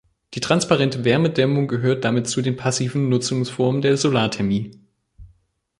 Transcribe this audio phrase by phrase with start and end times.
[0.33, 4.71] Die transparente Wärmedämmung gehört damit zu den passiven Nutzungsformen der Solarthermie.